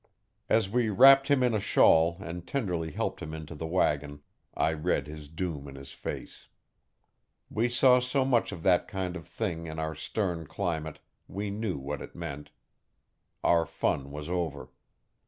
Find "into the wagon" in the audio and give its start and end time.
3.35-4.23